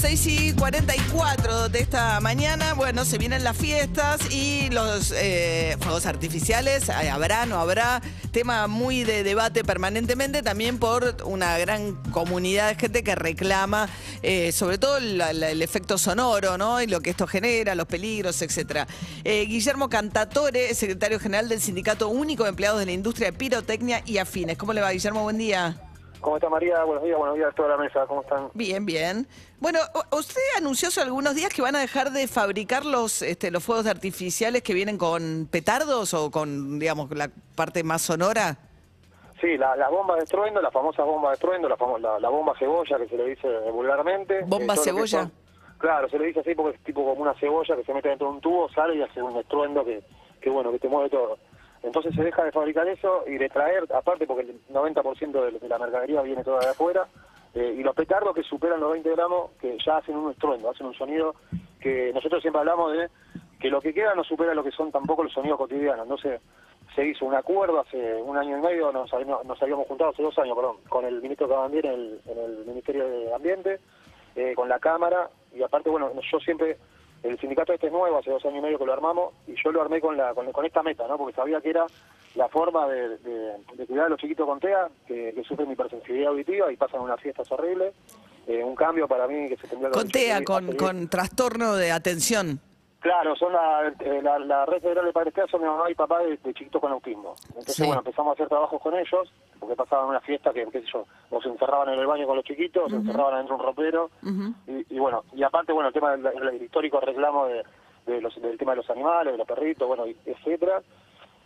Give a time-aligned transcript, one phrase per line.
[0.00, 6.06] 6 y 44 de esta mañana, bueno, se vienen las fiestas y los eh, fuegos
[6.06, 8.00] artificiales, eh, habrá, no habrá,
[8.30, 13.90] tema muy de debate permanentemente, también por una gran comunidad de gente que reclama,
[14.22, 16.80] eh, sobre todo el efecto sonoro, ¿no?
[16.80, 18.86] Y lo que esto genera, los peligros, etcétera.
[19.22, 24.16] Guillermo Cantatore, secretario general del Sindicato Único de Empleados de la Industria de Pirotecnia y
[24.16, 24.56] Afines.
[24.56, 25.22] ¿Cómo le va, Guillermo?
[25.24, 25.89] Buen día.
[26.20, 26.84] ¿Cómo está María?
[26.84, 28.06] Buenos días, buenos días a toda la mesa.
[28.06, 28.48] ¿Cómo están?
[28.54, 29.26] Bien, bien.
[29.58, 29.78] Bueno,
[30.12, 33.86] usted anunció hace algunos días que van a dejar de fabricar los, este, los fuegos
[33.86, 38.58] artificiales que vienen con petardos o con, digamos, la parte más sonora.
[39.40, 42.52] Sí, la- las bombas de estruendo, las famosas bombas de estruendo, la, la, la bomba
[42.58, 44.42] cebolla que se le dice vulgarmente.
[44.46, 45.20] ¿Bomba que cebolla?
[45.22, 45.32] son-
[45.78, 48.28] claro, se le dice así porque es tipo como una cebolla que se mete dentro
[48.28, 50.02] de un tubo, sale y hace un estruendo que,
[50.42, 51.38] que bueno, que te mueve todo.
[51.82, 55.68] Entonces se deja de fabricar eso y de traer, aparte porque el 90% de, de
[55.68, 57.06] la mercadería viene toda de afuera,
[57.54, 60.86] eh, y los petardos que superan los 20 gramos, que ya hacen un estruendo, hacen
[60.86, 61.34] un sonido
[61.80, 63.08] que nosotros siempre hablamos de
[63.58, 66.04] que lo que queda no supera lo que son tampoco los sonidos cotidianos.
[66.04, 66.40] Entonces
[66.94, 69.10] se hizo un acuerdo hace un año y medio, nos,
[69.44, 72.64] nos habíamos juntado hace dos años, perdón, con el ministro Cabandier en el, en el
[72.66, 73.80] Ministerio de Ambiente,
[74.36, 76.78] eh, con la Cámara, y aparte, bueno, yo siempre,
[77.22, 79.70] el sindicato este es nuevo, hace dos años y medio que lo armamos, y yo
[79.72, 81.18] lo armé con, la, con, con esta meta, ¿no?
[81.18, 81.86] Porque sabía que era
[82.34, 86.30] la forma de, de- de cuidar a los chiquitos con TEA, que, que sufren hipersensibilidad
[86.30, 87.92] auditiva y pasan unas fiestas horribles.
[88.46, 91.92] Eh, un cambio para mí que se tendría que Con TEA, con, con trastorno de
[91.92, 92.58] atención.
[93.00, 96.18] Claro, son la, eh, la, la red federal de padres son mi mamá y papá
[96.18, 97.34] de, de chiquitos con autismo.
[97.48, 97.86] Entonces, Sí.
[97.86, 101.06] bueno, empezamos a hacer trabajos con ellos, porque pasaban una fiesta que, qué sé yo,
[101.30, 104.10] nos encerraban en el baño con los chiquitos, se encerraban adentro de un ropero,
[104.66, 107.64] y, y bueno, y aparte, bueno, el tema del el histórico reclamo de,
[108.06, 110.82] de los, del tema de los animales, de los perritos, bueno, etcétera.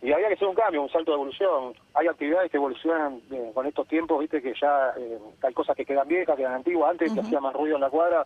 [0.01, 1.73] Y había que hacer un cambio, un salto de evolución.
[1.93, 5.85] Hay actividades que evolucionan eh, con estos tiempos, viste, que ya eh, hay cosas que
[5.85, 6.91] quedan viejas, quedan antiguas.
[6.91, 8.25] Antes que hacía más ruido en la cuadra,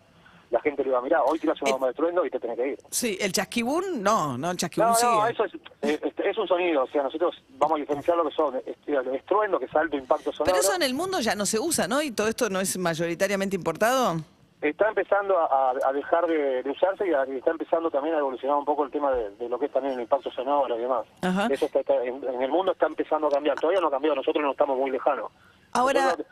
[0.50, 1.20] la gente le iba a mirar.
[1.26, 2.78] Hoy tiras una Eh, bomba de truendo y te tenés que ir.
[2.90, 5.12] Sí, el chasquibún, no, no, el chasquibún No, sigue.
[5.12, 6.82] no, eso es, eh, este, es un sonido.
[6.84, 8.56] O sea, nosotros vamos a diferenciar lo que son.
[8.66, 10.44] Este, estruendo, que es alto impacto sonoro.
[10.52, 12.02] Pero eso en el mundo ya no se usa, ¿no?
[12.02, 14.16] Y todo esto no es mayoritariamente importado.
[14.60, 18.18] Está empezando a, a dejar de, de usarse y, a- y está empezando también a
[18.18, 20.82] evolucionar un poco el tema de, de lo que es también el impacto sonoro y
[20.82, 21.06] demás.
[21.22, 21.46] Ajá.
[21.50, 23.58] Eso está, está- en, en el mundo está empezando a cambiar.
[23.58, 25.30] Todavía no ha cambiado, nosotros no estamos muy lejanos.
[25.72, 26.26] Ahora- Nosotros-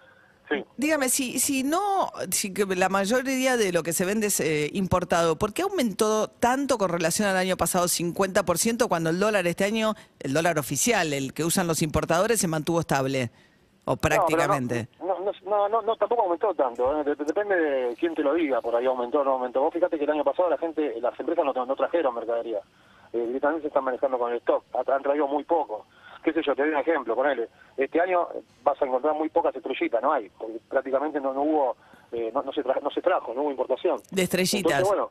[0.48, 0.64] sí.
[0.76, 5.36] Dígame, si, si no, si la mayoría de lo que se vende es eh, importado,
[5.36, 9.94] ¿por qué aumentó tanto con relación al año pasado 50% cuando el dólar este año,
[10.20, 13.30] el dólar oficial, el que usan los importadores, se mantuvo estable?
[13.84, 14.88] O prácticamente.
[15.00, 17.00] No, no, no, no, tampoco aumentó tanto.
[17.00, 17.04] ¿eh?
[17.04, 19.62] De- de- depende de quién te lo diga, por ahí aumentó o no aumentó.
[19.62, 22.58] Vos fíjate que el año pasado la gente, las empresas no, no trajeron mercadería.
[23.14, 24.62] Eh, directamente se están manejando con el stock.
[24.74, 25.86] Ha- Han traído muy poco.
[26.22, 27.48] Qué sé yo, te doy un ejemplo, ponele.
[27.76, 28.26] Este año
[28.62, 30.28] vas a encontrar muy pocas estrellitas, no hay.
[30.38, 31.76] Porque prácticamente no, no hubo,
[32.12, 34.00] eh, no, no, se tra- no se trajo, no hubo importación.
[34.10, 34.60] De estrellitas.
[34.72, 35.10] Entonces, bueno,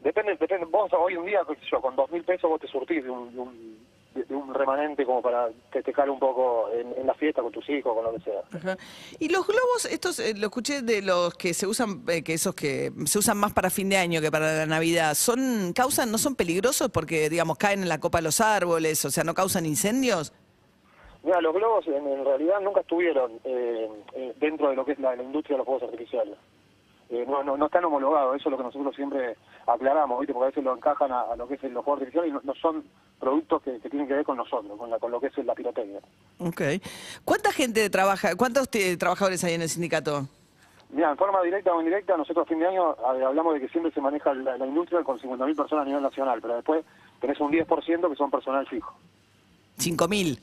[0.00, 0.66] depende, depende.
[0.66, 3.10] Vos hoy un día, qué sé yo, con dos mil pesos vos te surtís de
[3.10, 3.78] un, de un,
[4.14, 7.68] de- de un remanente como para festejar un poco en, en la fiesta con tus
[7.70, 8.40] hijos, con lo que sea.
[8.52, 8.76] Ajá.
[9.20, 12.54] Y los globos, estos eh, lo escuché de los que se usan, eh, que esos
[12.54, 16.18] que se usan más para fin de año que para la Navidad, son causan, no
[16.18, 19.64] son peligrosos porque digamos caen en la copa de los árboles, o sea, no causan
[19.66, 20.32] incendios.
[21.22, 24.98] Mira, los globos en, en realidad nunca estuvieron eh, eh, dentro de lo que es
[24.98, 26.36] la, la industria de los juegos artificiales.
[27.10, 29.36] Eh, no, no, no están homologados, eso es lo que nosotros siempre
[29.66, 30.34] aclaramos, ¿viste?
[30.34, 32.40] porque a veces lo encajan a, a lo que es los juegos artificiales y no,
[32.44, 32.84] no son
[33.18, 35.54] productos que, que tienen que ver con nosotros, con, la, con lo que es la
[35.54, 36.00] pirotecnia.
[36.38, 36.60] Ok.
[37.24, 40.28] ¿Cuánta gente trabaja, cuántos eh, trabajadores hay en el sindicato?
[40.90, 43.92] Mira, en forma directa o indirecta, nosotros a fin de año hablamos de que siempre
[43.92, 46.84] se maneja la, la industria con 50.000 personas a nivel nacional, pero después
[47.20, 48.94] tenés un 10% que son personal fijo.
[49.78, 50.40] Cinco mil.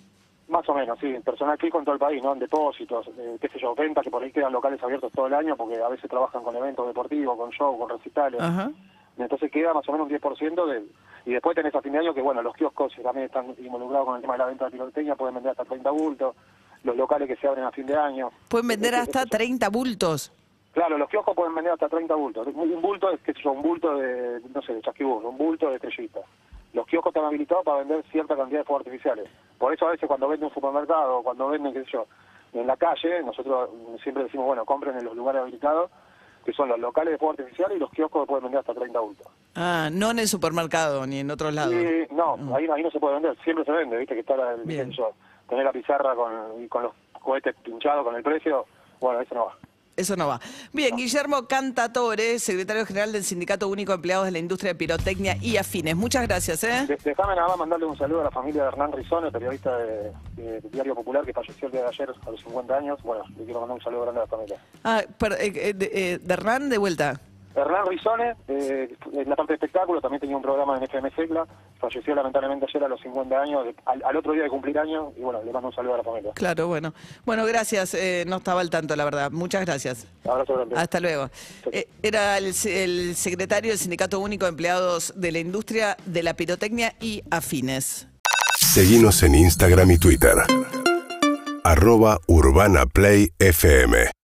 [0.47, 2.33] Más o menos, sí, personal fijo en todo el país, ¿no?
[2.33, 5.33] En depósitos, eh, qué sé yo, ventas que por ahí quedan locales abiertos todo el
[5.33, 8.39] año porque a veces trabajan con eventos deportivos, con show, con recitales.
[8.39, 8.69] Ajá.
[9.17, 10.91] Entonces queda más o menos un 10% del...
[11.25, 14.16] Y después tenés a fin de año que, bueno, los kioscos también están involucrados con
[14.16, 16.35] el tema de la venta de pirotecnia, pueden vender hasta 30 bultos,
[16.83, 18.30] los locales que se abren a fin de año.
[18.48, 20.31] Pueden vender hasta eh, 30 bultos.
[20.74, 22.48] Claro, los kioscos pueden vender hasta 30 bultos.
[22.48, 25.69] Un bulto es, qué sé yo, un bulto de, no sé, de chasquibur, un bulto
[25.69, 26.24] de estrellitas.
[26.75, 29.30] Los kioscos están habilitados para vender cierta cantidad de fuegos artificiales.
[29.57, 32.06] Por eso a veces cuando venden un supermercado, cuando venden, qué sé yo,
[32.51, 33.69] en la calle, nosotros
[34.04, 35.89] siempre decimos, bueno, compren en los lugares habilitados,
[36.44, 39.00] que son los locales de fuegos artificiales y los kioscos que pueden vender hasta 30
[39.00, 39.25] bultos.
[39.56, 41.74] Ah, no en el supermercado ni en otros lados.
[41.74, 44.63] Y no, ahí, ahí no se puede vender, siempre se vende, viste que está el,
[44.66, 44.92] Bien.
[45.48, 46.92] tener la pizarra con, y con los
[47.22, 48.66] cohetes pinchados con el precio,
[49.00, 49.57] bueno, eso no va.
[49.97, 50.42] Eso no va.
[50.74, 55.38] Bien, Guillermo Cantatore, secretario general del Sindicato Único de Empleados de la Industria de Pirotecnia
[55.42, 55.95] y Afines.
[55.95, 56.86] Muchas gracias, ¿eh?
[56.86, 60.12] De- Dejame nada más mandarle un saludo a la familia de Hernán Rizone, periodista de,
[60.36, 63.00] de Diario Popular que falleció el día de ayer a los 50 años.
[63.03, 64.57] Bueno, le quiero mandar un saludo grande a la familia.
[64.83, 67.21] Ah, per- eh, eh, de, eh, de Hernán, de vuelta.
[67.56, 71.48] Hernán Rizone, eh, en la parte de espectáculo, también tenía un programa en FM Secla,
[71.80, 75.13] falleció lamentablemente ayer a los 50 años, de- al, al otro día de cumplir años,
[75.18, 76.31] y bueno, le mando un saludo a la familia.
[76.36, 76.94] Claro, bueno.
[77.25, 77.94] Bueno, gracias.
[77.94, 79.31] eh, no estaba al tanto, la verdad.
[79.31, 80.06] Muchas gracias.
[80.28, 80.75] Abrazo grande.
[80.75, 81.30] Hasta luego.
[81.72, 86.24] Eh, era el, se- el secretario del Sindicato Único de Empleados de la Industria de
[86.24, 88.08] la Pirotecnia y Afines.
[88.60, 90.36] Seguinos en Instagram y Twitter.
[91.63, 94.08] Arroba Urbana Play FM.